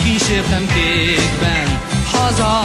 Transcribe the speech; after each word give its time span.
Elkísértem 0.00 0.66
kékben. 0.66 1.80
Haza. 2.12 2.62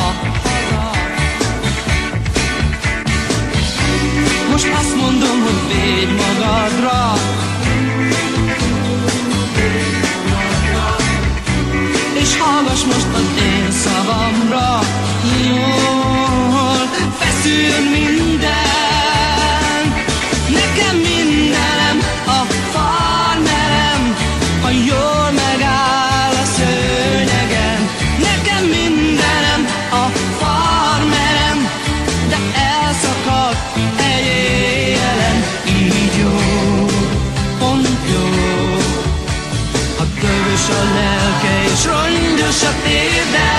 Most 4.52 4.68
azt 4.80 4.96
mondom, 4.96 5.42
hogy 5.44 5.68
védj 5.68 6.12
magadra. 6.12 7.14
És 12.14 12.38
hallgass 12.38 12.84
most 12.84 13.08
az 13.14 13.42
én 13.42 13.72
szavamra. 13.72 14.80
Jól 15.46 16.25
a 40.70 40.84
lelke 40.94 41.72
és 41.72 41.86
rongyos 41.86 42.64
a 42.64 42.74
térde 42.84 43.55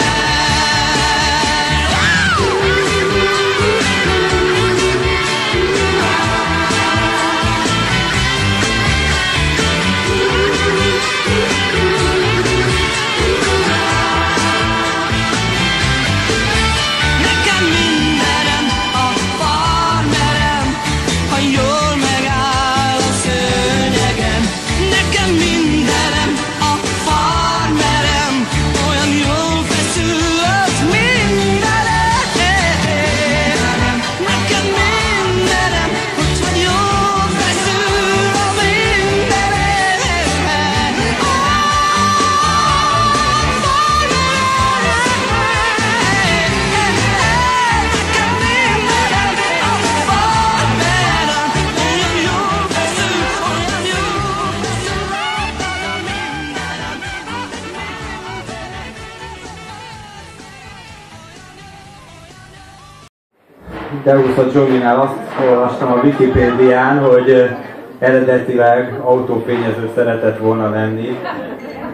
Deusz 64.05 64.39
a 64.39 64.45
Johnny-nál 64.55 65.01
azt 65.01 65.49
olvastam 65.51 65.93
a 65.93 66.01
Wikipédián, 66.05 66.99
hogy 66.99 67.51
eredetileg 67.99 69.01
autófényező 69.05 69.91
szeretett 69.95 70.39
volna 70.39 70.71
lenni. 70.71 71.19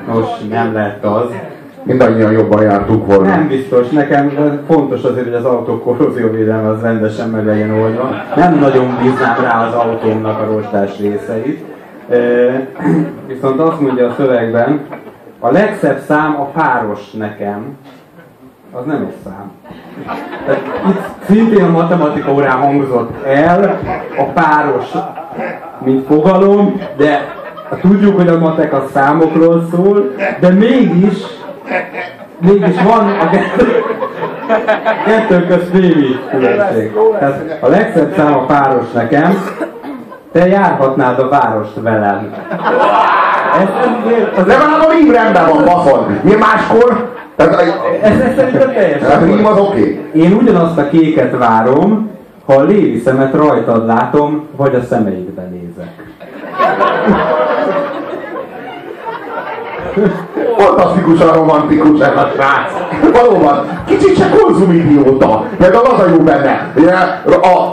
Nos, 0.06 0.26
nem 0.50 0.72
lett 0.72 1.04
az. 1.04 1.24
Mindannyian 1.82 2.32
jobban 2.32 2.62
jártunk 2.62 3.06
volna. 3.06 3.28
Nem 3.28 3.48
biztos, 3.48 3.88
nekem 3.88 4.30
fontos 4.66 5.02
azért, 5.02 5.24
hogy 5.24 5.34
az 5.34 5.44
autó 5.44 5.78
korrózióvédelme 5.78 6.68
az 6.68 6.82
rendesen 6.82 7.28
meg 7.28 7.46
legyen 7.46 7.70
oldva. 7.70 8.10
Nem 8.36 8.58
nagyon 8.58 8.98
bíznám 9.02 9.40
rá 9.40 9.66
az 9.66 9.74
autómnak 9.74 10.40
a 10.40 10.52
rostás 10.52 10.98
részeit. 10.98 11.64
Viszont 13.26 13.60
azt 13.60 13.80
mondja 13.80 14.06
a 14.06 14.14
szövegben, 14.16 14.80
a 15.38 15.50
legszebb 15.50 15.98
szám 16.06 16.40
a 16.40 16.44
páros 16.44 17.10
nekem, 17.10 17.76
az 18.72 18.84
nem 18.84 19.06
egy 19.08 19.14
szám. 19.24 19.50
Tehát 20.46 20.62
itt 20.88 21.26
szintén 21.28 21.66
matematika 21.66 22.32
órán 22.32 22.56
hangzott 22.58 23.24
el 23.26 23.80
a 24.18 24.22
páros, 24.22 24.90
mint 25.78 26.06
fogalom, 26.06 26.80
de 26.96 27.34
tudjuk, 27.80 28.16
hogy 28.16 28.28
a 28.28 28.38
matek 28.38 28.72
a 28.72 28.84
számokról 28.94 29.68
szól, 29.70 30.14
de 30.40 30.48
mégis, 30.48 31.18
mégis 32.38 32.82
van 32.82 33.08
a 33.08 33.30
kettő, 35.04 35.46
közt 35.46 35.72
némi 35.72 36.18
különbség. 36.30 36.92
Tehát 37.18 37.58
a 37.60 37.68
legszebb 37.68 38.14
szám 38.16 38.34
a 38.34 38.46
páros 38.46 38.92
nekem, 38.92 39.38
te 40.32 40.46
járhatnád 40.46 41.18
a 41.18 41.28
várost 41.28 41.80
velem. 41.80 42.34
Ez, 43.60 43.68
Az 44.36 44.46
legalább 44.46 44.80
a 44.86 44.92
rím 44.92 45.12
rendben 45.12 45.48
van, 45.48 45.64
baszon. 45.64 46.18
Mi 46.22 46.34
máskor? 46.34 47.10
Tehát, 47.50 47.74
ez, 48.02 48.20
ez 48.20 48.36
szerintem 48.36 48.72
teljesen 48.72 49.26
rím 49.26 49.46
az 49.46 49.58
oké. 49.58 50.10
Én 50.14 50.32
ugyanazt 50.32 50.78
a 50.78 50.88
kéket 50.88 51.36
várom, 51.38 52.10
ha 52.44 52.54
a 52.54 52.62
lévi 52.62 52.98
szemet 52.98 53.34
rajtad 53.34 53.86
látom, 53.86 54.46
vagy 54.56 54.74
a 54.74 54.82
szemeidbe 54.82 55.42
nézek. 55.42 55.90
Fantasztikusan 60.56 61.32
romantikus 61.32 62.00
ez 62.00 62.16
a 62.16 62.30
srác. 62.34 62.72
Valóban, 63.12 63.66
kicsit 63.86 64.16
se 64.16 64.30
konzumidióta. 64.30 65.44
Az 65.58 66.00
a 66.00 66.08
jó 66.10 66.16
benne, 66.16 66.72
a, 67.26 67.46
a, 67.46 67.72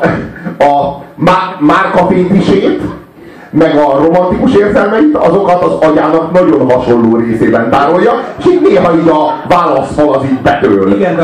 a 0.63 1.03
má, 1.15 1.55
márkafétisét, 1.59 2.81
meg 3.51 3.75
a 3.75 3.97
romantikus 4.05 4.53
érzelmeit, 4.55 5.15
azokat 5.15 5.63
az 5.63 5.71
agyának 5.89 6.31
nagyon 6.31 6.71
hasonló 6.71 7.15
részében 7.17 7.69
tárolja, 7.69 8.11
és 8.39 8.45
így 8.45 8.61
néha 8.61 8.93
így 8.95 9.07
a 9.07 9.43
válaszfal 9.47 10.13
az 10.13 10.23
így 10.23 10.39
betől. 10.41 10.93
Igen, 10.95 11.15
de- 11.15 11.23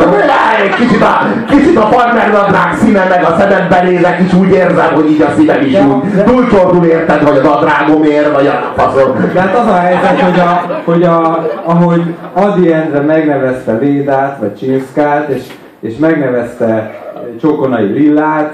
Egy 0.64 0.76
kicsit 0.76 1.02
a, 1.02 1.20
kicsit 1.50 1.78
a 1.78 1.82
farmernadrág 1.82 2.74
színe, 2.82 3.06
meg 3.10 3.24
a 3.24 3.36
szemed 3.40 3.68
belézek 3.70 4.20
is 4.20 4.34
úgy 4.34 4.50
érzem, 4.52 4.94
hogy 4.94 5.10
így 5.10 5.22
a 5.22 5.30
szívem 5.38 5.62
is 5.66 5.72
De- 5.72 5.82
úgy 5.86 6.12
de- 6.16 6.24
túlcsordul 6.24 6.86
érted, 6.86 7.24
vagy 7.24 7.38
az 7.38 7.46
adrágomért, 7.46 8.36
vagy 8.36 8.48
a 8.48 8.74
faszom. 8.82 9.30
De 9.34 9.40
hát 9.40 9.56
az 9.58 9.68
a 9.68 9.76
helyzet, 9.76 10.20
hogy, 10.22 10.40
a, 10.40 10.62
hogy 10.84 11.04
a, 11.04 11.46
ahogy 11.64 12.02
Adi 12.34 12.74
Endre 12.74 13.00
megnevezte 13.00 13.78
Védát, 13.78 14.38
vagy 14.40 14.56
Csinszkát, 14.56 15.30
és, 15.30 15.44
és 15.80 15.98
megnevezte 15.98 17.00
Csokonai 17.42 17.86
Lillát, 17.86 18.54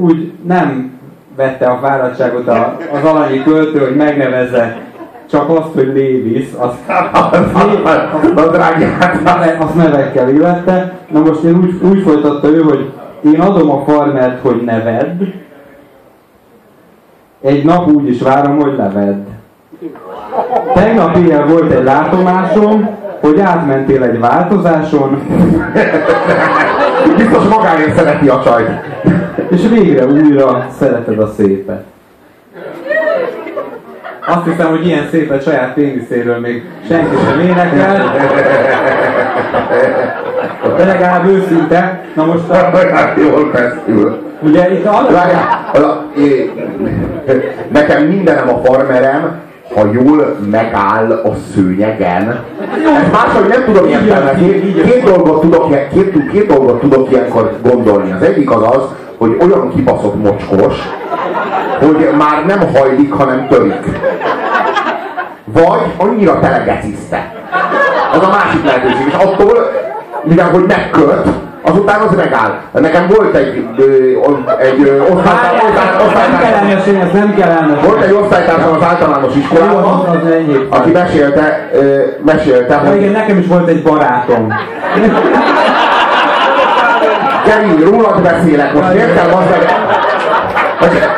úgy 0.00 0.32
nem 0.46 0.92
vette 1.36 1.66
a 1.66 1.78
fáradtságot 1.82 2.48
a, 2.48 2.76
az 2.92 3.10
alanyi 3.10 3.42
költő, 3.42 3.78
hogy 3.78 3.96
megnevezze 3.96 4.76
csak 5.30 5.48
azt, 5.48 5.72
hogy 5.74 5.92
Lévis, 5.94 6.48
azt, 6.58 6.88
A 8.34 8.46
drágyát. 8.50 9.20
azt 9.58 9.74
nevekkel 9.74 10.28
illette. 10.28 10.92
Na 11.10 11.20
most 11.20 11.42
én 11.42 11.56
úgy, 11.56 11.80
úgy 11.90 12.02
folytatta 12.02 12.48
ő, 12.48 12.62
hogy 12.62 12.92
én 13.24 13.40
adom 13.40 13.70
a 13.70 13.84
farmert, 13.86 14.40
hogy 14.42 14.62
nevedd, 14.64 15.22
egy 17.42 17.64
nap 17.64 17.86
úgy 17.86 18.08
is 18.08 18.22
várom, 18.22 18.58
hogy 18.58 18.76
levedd. 18.76 19.22
Tegnap 20.74 21.16
éjjel 21.16 21.46
volt 21.46 21.72
egy 21.72 21.84
látomásom, 21.84 22.88
hogy 23.20 23.40
átmentél 23.40 24.02
egy 24.02 24.18
változáson, 24.20 25.22
Biztos 27.16 27.44
magáért 27.44 27.96
szereti 27.96 28.28
a 28.28 28.42
csajt. 28.44 28.68
és 29.50 29.68
végre 29.70 30.06
újra 30.06 30.66
szereted 30.78 31.18
a 31.18 31.32
szépet. 31.36 31.84
Azt 34.26 34.44
hiszem, 34.44 34.70
hogy 34.70 34.86
ilyen 34.86 35.08
szépet 35.10 35.42
saját 35.42 35.74
péniszéről 35.74 36.38
még 36.38 36.64
senki 36.88 37.16
sem 37.28 37.40
énekel. 37.40 38.14
De 40.76 40.84
legalább 40.84 41.26
őszinte. 41.26 42.04
Na 42.14 42.24
most 42.24 42.48
a, 42.48 42.70
jól 43.16 43.50
feszül. 43.52 44.22
ugye 44.40 44.72
itt 44.72 44.86
a- 44.86 45.06
nekem 47.72 48.02
mindenem 48.02 48.48
a 48.48 48.60
farmerem, 48.64 49.40
ha 49.72 49.90
jól 49.92 50.36
megáll 50.50 51.10
a 51.10 51.32
szőnyegen. 51.54 52.44
Máshogy 53.12 53.48
nem 53.48 53.64
tudom 53.64 53.88
értelmezni. 53.88 54.72
Két 54.72 55.04
dolgot 55.04 55.40
tudok, 55.40 55.90
két, 55.92 56.30
két 56.32 56.46
dolgot 56.46 56.80
tudok 56.80 57.10
ilyenkor 57.10 57.58
gondolni. 57.62 58.12
Az 58.12 58.22
egyik 58.22 58.50
az 58.50 58.62
az, 58.62 58.82
hogy 59.18 59.36
olyan 59.40 59.74
kibaszott 59.74 60.22
mocskos, 60.22 60.74
hogy 61.78 62.08
már 62.18 62.46
nem 62.46 62.74
hajlik, 62.74 63.12
hanem 63.12 63.46
törik. 63.48 64.00
Vagy 65.44 65.80
annyira 65.96 66.40
telegeciszte. 66.40 67.32
Ez 68.14 68.22
a 68.22 68.30
másik 68.30 68.64
lehetőség. 68.64 69.06
És 69.06 69.14
attól, 69.14 69.70
mivel 70.22 70.50
hogy 70.50 70.64
megköt, 70.66 71.28
azután 71.64 72.00
az 72.00 72.16
megáll. 72.16 72.58
Nekem 72.72 73.06
volt 73.16 73.34
egy, 73.34 73.66
ö, 73.76 73.82
egy 74.58 74.82
ö, 74.82 75.00
osztálytárs, 75.00 75.62
nem 75.62 76.06
osztálytárs, 76.06 76.42
kell 76.42 76.52
elmesélni, 76.52 77.00
ez 77.00 77.12
nem 77.12 77.34
kell 77.34 77.48
elmesélni. 77.48 77.88
volt 77.88 78.02
egy 78.02 78.12
osztálytársam 78.12 78.74
az 78.74 78.82
általános 78.82 79.34
iskolában, 79.36 79.84
aki 80.68 80.90
mesélte, 80.90 81.68
ö, 81.72 82.00
mesélte, 82.24 82.80
igen, 82.84 83.00
hogy 83.00 83.10
nekem 83.10 83.38
is 83.38 83.46
volt 83.46 83.68
egy 83.68 83.82
barátom. 83.82 84.52
Kevin, 87.44 87.90
rólad 87.90 88.22
beszélek, 88.22 88.72
most 88.74 88.92
kell 89.14 89.28
az. 89.28 89.44
Hogy- 90.78 91.08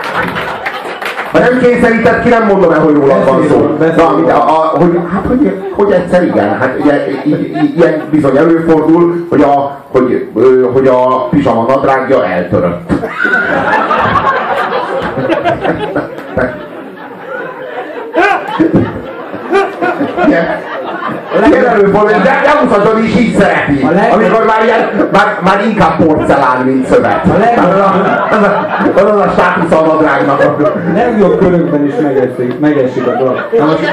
Ha 1.36 1.42
nem 1.42 1.58
kényszerített 1.58 2.22
ki, 2.22 2.28
nem 2.28 2.46
mondom 2.46 2.72
el, 2.72 2.80
hogy 2.80 2.94
rólad 2.94 3.24
van 3.24 3.46
szó. 3.48 3.76
Na, 3.96 4.16
mint 4.16 4.30
a, 4.30 4.48
a, 4.48 4.78
hogy, 4.78 5.00
hát, 5.12 5.26
hogy, 5.26 5.62
hogy 5.72 5.90
egyszer 5.90 6.22
igen, 6.22 6.58
hát 6.58 6.76
ugye, 6.80 7.04
ilyen 7.76 8.02
bizony 8.10 8.36
előfordul, 8.36 9.26
hogy 9.28 9.42
a, 9.42 9.80
hogy, 9.90 10.28
hogy 10.72 10.86
a 10.86 11.28
pizsama 11.28 11.64
nadrágja 11.68 12.24
eltörött. 12.24 12.90
Igen. 20.26 20.46
Előfordul, 21.42 22.10
de 22.22 22.40
nem 22.46 22.64
mutatod 22.66 22.98
is 23.04 23.16
így 23.16 23.34
szereti. 23.38 23.82
A 23.82 23.90
leg- 23.90 24.12
Amikor 24.12 24.44
már, 24.46 24.64
ilyen, 24.64 25.08
már, 25.12 25.38
már 25.44 25.64
inkább 25.68 26.04
porcelán, 26.04 26.60
mint 26.64 26.86
szövet. 26.86 27.24
A 27.34 27.38
leg- 27.38 27.58
Az 27.58 27.78
a, 27.78 28.66
az 28.96 29.10
a, 29.10 29.22
a 29.22 29.30
státusz 29.36 29.78
a 29.78 29.86
nadrágnak. 29.86 30.62
legjobb 30.94 31.38
körökben 31.38 31.86
is 31.86 31.92
megesik, 32.02 32.58
megesik 32.60 33.06
a 33.06 33.10
dolog. 33.18 33.48
Na 33.58 33.64
most 33.64 33.92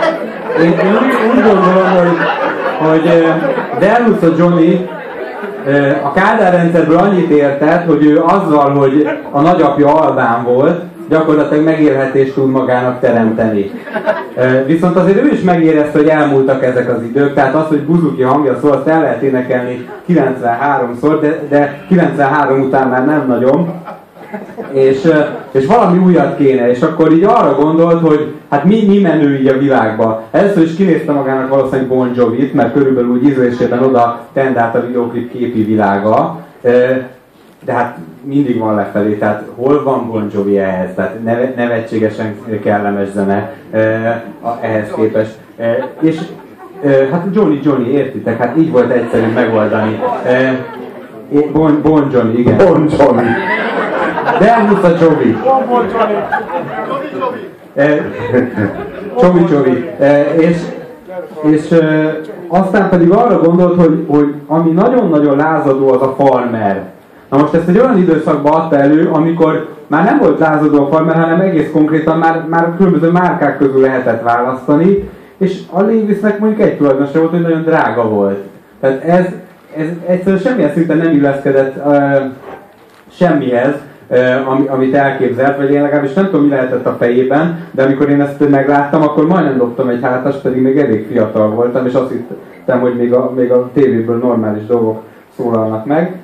én, 0.62 0.72
én 0.72 0.92
úgy, 1.01 1.36
úgy 1.36 1.44
gondolom, 1.44 1.90
hogy, 1.98 2.18
hogy 2.90 3.34
Delus 3.80 4.22
a 4.22 4.34
Johnny 4.38 4.90
a 6.04 6.12
Kádár 6.13 6.54
rendszerből 6.54 6.98
annyit 6.98 7.30
értett, 7.30 7.86
hogy 7.88 8.06
ő 8.06 8.22
azzal, 8.25 8.69
hogy 8.75 9.10
a 9.31 9.42
nagyapja 9.42 9.94
albán 9.95 10.44
volt, 10.44 10.81
gyakorlatilag 11.09 11.63
megélhetést 11.63 12.33
tud 12.33 12.50
magának 12.50 13.00
teremteni. 13.00 13.71
Viszont 14.65 14.95
azért 14.95 15.23
ő 15.23 15.31
is 15.33 15.41
megérezte, 15.41 15.97
hogy 15.97 16.07
elmúltak 16.07 16.63
ezek 16.63 16.89
az 16.89 17.03
idők, 17.03 17.33
tehát 17.33 17.55
az, 17.55 17.67
hogy 17.67 17.81
Buzuki 17.81 18.21
hangja 18.21 18.57
szól, 18.61 18.71
azt 18.71 18.88
el 18.88 19.01
lehet 19.01 19.21
énekelni 19.21 19.88
93-szor, 20.09 21.17
de, 21.21 21.47
de 21.50 21.85
93 21.88 22.61
után 22.61 22.88
már 22.88 23.05
nem 23.05 23.27
nagyon 23.27 23.81
és, 24.71 25.11
és 25.51 25.65
valami 25.65 25.97
újat 25.97 26.38
kéne, 26.38 26.69
és 26.69 26.81
akkor 26.81 27.11
így 27.11 27.23
arra 27.23 27.56
gondolt, 27.56 28.07
hogy 28.07 28.33
hát 28.49 28.63
mi, 28.63 28.85
mi 28.88 28.99
menő 28.99 29.39
így 29.39 29.47
a 29.47 29.57
világba. 29.57 30.23
Először 30.31 30.63
is 30.63 30.75
kinézte 30.75 31.11
magának 31.11 31.49
valószínűleg 31.49 31.88
Bon 31.88 32.11
Jovi-t, 32.15 32.53
mert 32.53 32.73
körülbelül 32.73 33.09
úgy 33.09 33.23
ízlésében 33.23 33.83
oda 33.83 34.28
tendált 34.33 34.75
a 34.75 34.85
videoklip 34.87 35.31
képi 35.31 35.63
világa, 35.63 36.39
de 37.65 37.73
hát 37.73 37.97
mindig 38.23 38.59
van 38.59 38.75
lefelé, 38.75 39.13
tehát 39.15 39.43
hol 39.55 39.83
van 39.83 40.07
Bon 40.07 40.29
Jovi 40.33 40.59
ehhez, 40.59 40.89
tehát 40.95 41.23
neve, 41.23 41.53
nevetségesen 41.55 42.35
kellemes 42.63 43.11
zene 43.11 43.53
a, 44.41 44.49
ehhez 44.61 44.91
képest. 44.95 45.37
Ö, 45.57 45.63
és 45.99 46.19
ö, 46.83 46.89
hát 47.11 47.27
Johnny 47.33 47.59
Johnny, 47.63 47.91
értitek, 47.91 48.37
hát 48.37 48.57
így 48.57 48.71
volt 48.71 48.91
egyszerű 48.91 49.33
megoldani. 49.33 49.99
Bon, 51.53 51.81
bon 51.81 52.09
Johnny, 52.11 52.39
igen. 52.39 52.57
Bon 52.57 52.87
Jovi. 52.97 53.23
Delmus 54.39 54.83
a 54.83 54.97
Csobi. 54.97 55.37
Eh, 57.75 58.05
Csobi 59.19 59.43
Csobi. 59.45 59.89
Eh, 59.99 60.35
És, 60.37 60.57
és 61.41 61.71
eh, 61.71 62.15
aztán 62.47 62.89
pedig 62.89 63.11
arra 63.11 63.39
gondolt, 63.39 63.81
hogy, 63.81 64.05
hogy 64.07 64.33
ami 64.47 64.71
nagyon-nagyon 64.71 65.37
lázadó 65.37 65.91
az 65.91 66.01
a 66.01 66.15
farmer. 66.17 66.91
Na 67.33 67.40
most 67.40 67.54
ezt 67.54 67.68
egy 67.68 67.80
olyan 67.80 67.97
időszakban 67.97 68.54
adta 68.54 68.78
elő, 68.78 69.09
amikor 69.11 69.68
már 69.87 70.04
nem 70.04 70.19
volt 70.19 70.40
lázadó 70.40 70.83
a 70.83 70.87
farmer, 70.87 71.16
hanem 71.16 71.40
egész 71.40 71.69
konkrétan 71.71 72.18
már, 72.18 72.45
már 72.49 72.73
különböző 72.78 73.11
márkák 73.11 73.57
közül 73.57 73.81
lehetett 73.81 74.21
választani, 74.21 75.09
és 75.37 75.59
a 75.71 75.81
Levisnek 75.81 76.40
mondjuk 76.40 76.61
egy 76.61 76.78
tulajdonosa 76.78 77.19
volt, 77.19 77.31
hogy 77.31 77.42
nagyon 77.42 77.63
drága 77.63 78.09
volt. 78.09 78.40
Tehát 78.80 79.04
ez, 79.04 79.25
ez 79.78 79.87
egyszerűen 80.06 80.42
semmilyen 80.42 80.71
szinten 80.73 80.97
nem 80.97 81.13
illeszkedett 81.13 81.85
uh, 81.85 82.16
semmihez, 83.11 83.73
eh, 84.07 84.52
ami, 84.52 84.68
amit 84.68 84.95
elképzelt, 84.95 85.57
vagy 85.57 85.71
én 85.71 85.81
legalábbis 85.81 86.13
nem 86.13 86.25
tudom, 86.25 86.44
mi 86.44 86.49
lehetett 86.49 86.85
a 86.85 86.95
fejében, 86.99 87.59
de 87.71 87.83
amikor 87.83 88.09
én 88.09 88.21
ezt 88.21 88.49
megláttam, 88.49 89.02
akkor 89.02 89.28
majdnem 89.28 89.57
dobtam 89.57 89.90
egy 89.90 90.02
hátas, 90.02 90.35
pedig 90.35 90.61
még 90.61 90.78
elég 90.78 91.07
fiatal 91.07 91.49
voltam, 91.49 91.85
és 91.85 91.94
azt 91.94 92.11
hittem, 92.11 92.80
hogy 92.80 92.95
még 92.95 93.13
a, 93.13 93.31
még 93.35 93.52
a 93.52 93.69
tévéből 93.73 94.18
normális 94.18 94.66
dolgok 94.66 95.02
szólalnak 95.37 95.85
meg. 95.85 96.22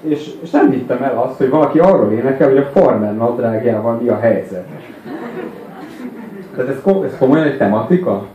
És, 0.00 0.30
és 0.42 0.50
nem 0.50 0.70
hittem 0.70 1.02
el 1.02 1.22
azt, 1.26 1.36
hogy 1.38 1.50
valaki 1.50 1.78
arról 1.78 2.12
énekel, 2.12 2.48
hogy 2.48 2.58
a 2.58 2.70
farmer 2.80 3.16
nadrágjával 3.16 3.98
mi 4.02 4.08
a 4.08 4.18
helyzet. 4.18 4.66
Tehát 6.56 6.70
ez, 6.70 6.80
ko- 6.82 7.04
ez 7.04 7.16
komolyan 7.18 7.46
egy 7.46 7.56
tematika? 7.56 8.26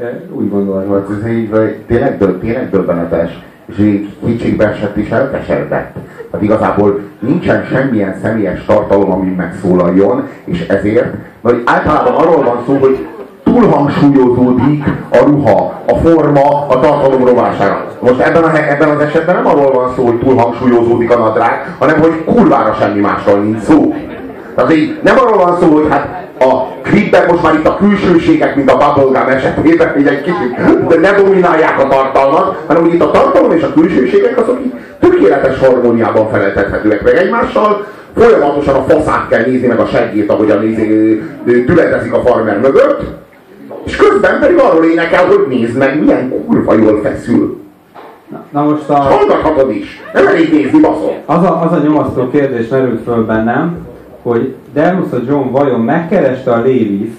Eh, 0.00 0.08
Úgy 0.32 0.50
gondolom. 0.50 0.86
Volt 0.86 1.10
ez 1.10 1.30
így, 1.30 1.50
tényleg, 1.86 2.18
döb, 2.18 2.40
tényleg 2.40 2.70
döbbenetes, 2.70 3.42
és 3.66 3.78
így 3.78 4.08
kétségbe 4.24 4.68
esett 4.68 4.96
és 4.96 5.10
elkeseredett. 5.10 5.96
Hát 6.32 6.42
igazából 6.42 7.00
nincsen 7.18 7.64
semmilyen 7.64 8.18
személyes 8.22 8.64
tartalom, 8.64 9.10
ami 9.12 9.30
megszólaljon, 9.30 10.28
és 10.44 10.66
ezért, 10.68 11.14
vagy 11.40 11.62
általában 11.64 12.14
arról 12.14 12.42
van 12.42 12.62
szó, 12.66 12.76
hogy 12.76 13.06
túlhangsúlyozódik 13.54 14.84
a 15.10 15.18
ruha, 15.24 15.82
a 15.86 15.94
forma 15.94 16.66
a 16.68 16.80
tartalom 16.80 17.24
rovására. 17.26 17.86
Most 18.00 18.20
ebben, 18.20 18.42
a, 18.42 18.56
ebben 18.70 18.88
az 18.88 19.00
esetben 19.00 19.34
nem 19.34 19.46
arról 19.46 19.72
van 19.72 19.92
szó, 19.96 20.04
hogy 20.04 20.18
túlhangsúlyozódik 20.18 21.10
a 21.10 21.18
nadrág, 21.18 21.74
hanem 21.78 22.00
hogy 22.00 22.24
kurvára 22.24 22.76
semmi 22.80 23.00
másról 23.00 23.38
nincs 23.38 23.62
szó. 23.62 23.94
Tehát 24.54 24.74
így 24.74 24.98
nem 25.02 25.18
arról 25.18 25.44
van 25.44 25.56
szó, 25.60 25.72
hogy 25.72 25.86
hát 25.90 26.22
a 26.40 26.80
klipben 26.82 27.26
most 27.28 27.42
már 27.42 27.54
itt 27.54 27.66
a 27.66 27.76
külsőségek, 27.76 28.56
mint 28.56 28.70
a 28.70 28.76
Bubblegum 28.76 29.28
esetében, 29.28 29.98
így 29.98 30.06
egy 30.06 30.22
kicsit 30.22 30.86
de 30.88 30.98
ne 30.98 31.22
dominálják 31.22 31.78
a 31.78 31.88
tartalmat, 31.88 32.62
hanem 32.66 32.82
hogy 32.82 32.94
itt 32.94 33.02
a 33.02 33.10
tartalom 33.10 33.52
és 33.52 33.62
a 33.62 33.72
külsőségek 33.72 34.38
azok 34.38 34.60
így 34.64 34.72
tökéletes 35.00 35.58
harmóniában 35.58 36.30
feleltethetőek 36.30 37.02
meg 37.02 37.14
egymással, 37.14 37.86
folyamatosan 38.16 38.74
a 38.74 38.84
faszát 38.88 39.28
kell 39.28 39.44
nézni, 39.46 39.66
meg 39.66 39.78
a 39.78 39.86
seggét, 39.86 40.30
ahogyan 40.30 40.58
nézi, 40.58 41.22
tületezik 41.44 42.12
a 42.12 42.22
farmer 42.24 42.60
mögött, 42.60 43.02
és 43.84 43.96
közben 43.96 44.40
pedig 44.40 44.58
arról 44.58 44.84
énekel, 44.84 45.26
hogy 45.26 45.46
nézd 45.48 45.76
meg, 45.76 46.00
milyen 46.00 46.44
kurva 46.46 46.74
jól 46.74 47.00
feszül. 47.02 47.62
Na, 48.28 48.44
na 48.50 48.70
most 48.70 48.88
a... 48.88 48.94
Hallgathatod 48.94 49.70
is. 49.70 50.00
Nem 50.12 50.26
elég 50.26 50.52
nézni, 50.52 50.80
baszol. 50.80 51.22
Az 51.24 51.42
a, 51.42 51.62
az 51.62 51.72
a 51.72 51.82
nyomasztó 51.82 52.30
kérdés 52.30 52.68
merült 52.68 53.02
föl 53.02 53.26
bennem, 53.26 53.86
hogy 54.22 54.54
Delmus 54.72 55.12
a 55.12 55.16
John 55.28 55.50
vajon 55.50 55.80
megkereste 55.80 56.52
a 56.52 56.62
Lévis, 56.62 57.10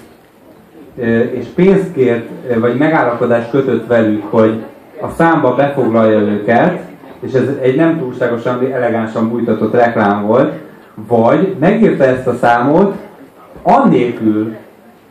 és 1.30 1.46
pénzt 1.54 1.92
kért, 1.94 2.28
vagy 2.60 2.76
megállapodást 2.76 3.50
kötött 3.50 3.86
velük, 3.86 4.22
hogy 4.30 4.62
a 5.00 5.08
számba 5.16 5.54
befoglalja 5.54 6.18
őket, 6.18 6.80
és 7.20 7.32
ez 7.32 7.48
egy 7.60 7.76
nem 7.76 7.98
túlságosan 7.98 8.72
elegánsan 8.72 9.28
bújtatott 9.28 9.74
reklám 9.74 10.26
volt, 10.26 10.52
vagy 10.94 11.56
megírta 11.58 12.04
ezt 12.04 12.26
a 12.26 12.34
számot, 12.34 12.94
annélkül, 13.62 14.54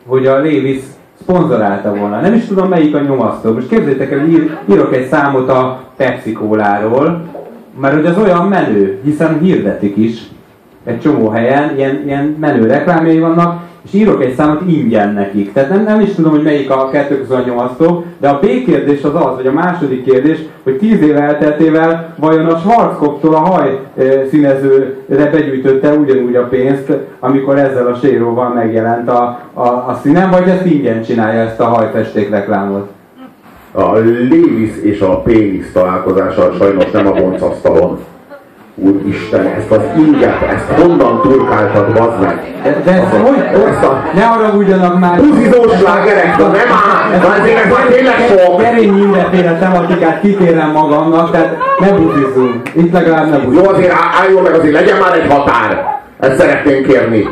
hogy 0.06 0.26
a 0.26 0.38
Lévis 0.38 0.80
szponzorálta 1.20 1.94
volna. 1.94 2.20
Nem 2.20 2.34
is 2.34 2.44
tudom 2.44 2.68
melyik 2.68 2.94
a 2.94 3.00
nyomasztó. 3.00 3.52
Most 3.52 3.68
képzeljétek 3.68 4.12
el, 4.12 4.26
ír, 4.26 4.58
írok 4.70 4.94
egy 4.94 5.06
számot 5.06 5.48
a 5.48 5.80
Pepsi 5.96 6.32
Cola-ról, 6.32 7.22
mert 7.80 7.94
hogy 7.94 8.06
az 8.06 8.18
olyan 8.18 8.48
menő, 8.48 9.00
hiszen 9.04 9.38
hirdetik 9.40 9.96
is 9.96 10.22
egy 10.84 11.00
csomó 11.00 11.28
helyen, 11.28 11.76
ilyen, 11.76 12.02
ilyen 12.04 12.36
menő 12.40 12.66
reklámjai 12.66 13.18
vannak, 13.18 13.62
és 13.86 13.92
írok 13.92 14.22
egy 14.22 14.34
számot 14.34 14.60
ingyen 14.66 15.12
nekik. 15.12 15.52
Tehát 15.52 15.70
nem, 15.70 15.82
nem 15.82 16.00
is 16.00 16.14
tudom, 16.14 16.30
hogy 16.30 16.42
melyik 16.42 16.70
a 16.70 16.88
kettő 16.88 17.18
közül 17.18 17.36
a 17.36 17.42
nyomasztó, 17.46 18.04
de 18.20 18.28
a 18.28 18.38
B 18.38 18.46
kérdés 18.46 19.02
az 19.02 19.14
az, 19.14 19.36
vagy 19.36 19.46
a 19.46 19.52
második 19.52 20.04
kérdés, 20.04 20.38
hogy 20.62 20.76
tíz 20.76 21.00
év 21.00 21.16
elteltével 21.16 22.14
vajon 22.18 22.46
a 22.46 22.58
Schwarzkopftól 22.58 23.34
a 23.34 23.38
haj 23.38 23.80
színezőre 24.30 25.30
begyűjtötte 25.30 25.92
ugyanúgy 25.92 26.36
a 26.36 26.48
pénzt, 26.48 26.92
amikor 27.20 27.58
ezzel 27.58 27.86
a 27.86 27.94
séróval 27.94 28.48
megjelent 28.48 29.08
a, 29.08 29.40
a, 29.52 29.66
a 29.66 29.98
színen, 30.02 30.30
vagy 30.30 30.48
ezt 30.48 30.66
ingyen 30.66 31.02
csinálja 31.02 31.40
ezt 31.40 31.60
a 31.60 31.64
hajfesték 31.64 32.30
reklámot? 32.30 32.88
A 33.72 33.96
Lévis 34.30 34.82
és 34.82 35.00
a 35.00 35.20
pénisz 35.20 35.72
találkozása 35.72 36.52
sajnos 36.58 36.90
nem 36.90 37.06
a 37.06 37.12
boncasztalon. 37.12 37.98
Úristen, 38.78 39.46
ezt 39.46 39.70
az 39.70 39.80
inget, 39.96 40.42
ezt 40.42 40.80
honnan 40.80 41.20
turkáltad, 41.20 41.92
bazd 41.92 42.20
meg? 42.20 42.60
De, 42.62 42.80
de 42.84 42.90
ezt 42.92 43.14
hogy? 43.14 43.38
Ezt 43.38 43.84
a... 43.84 44.02
Ne 44.14 44.22
haragudjanak 44.24 45.00
már! 45.00 45.20
Buzizós 45.20 45.78
slágerek, 45.78 46.36
de 46.36 46.42
nem 46.42 46.54
áll! 46.54 47.12
Ez 47.12 47.40
azért 47.40 47.64
ez 47.64 47.72
már 47.72 47.86
tényleg 47.86 48.14
sok! 48.28 48.60
Gerény 48.60 48.92
mindenféle 48.92 49.58
tematikát 49.58 50.20
kitérem 50.20 50.70
magamnak, 50.70 51.30
tehát 51.30 51.56
ne 51.78 51.90
buzizzunk. 51.92 52.74
Itt 52.74 52.92
legalább 52.92 53.30
ne 53.30 53.38
buzizzunk. 53.38 53.66
Jó, 53.66 53.72
azért 53.72 53.94
álljon 54.22 54.42
meg, 54.42 54.54
azért 54.54 54.72
legyen 54.72 54.98
már 54.98 55.14
egy 55.14 55.32
határ! 55.32 56.00
Ezt 56.20 56.38
szeretném 56.38 56.82
kérni. 56.82 57.28